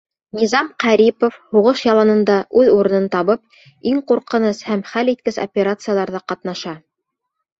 Низам 0.37 0.69
Ҡәрипов, 0.83 1.35
һуғыш 1.55 1.81
яланында 1.87 2.37
үҙ 2.61 2.71
урынын 2.77 3.05
табып, 3.15 3.59
иң 3.91 4.01
ҡурҡыныс 4.11 4.61
һәм 4.69 4.83
хәл 4.93 5.13
иткес 5.15 5.37
операцияларҙа 5.45 6.23
ҡатнаша. 6.33 6.75